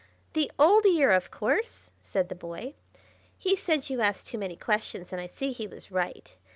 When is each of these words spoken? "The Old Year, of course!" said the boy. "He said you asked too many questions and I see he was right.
"The 0.33 0.51
Old 0.57 0.85
Year, 0.85 1.11
of 1.11 1.29
course!" 1.29 1.91
said 2.01 2.29
the 2.29 2.33
boy. 2.33 2.73
"He 3.37 3.55
said 3.55 3.87
you 3.87 4.01
asked 4.01 4.25
too 4.25 4.39
many 4.39 4.55
questions 4.55 5.09
and 5.11 5.21
I 5.21 5.27
see 5.27 5.51
he 5.51 5.67
was 5.67 5.91
right. 5.91 6.35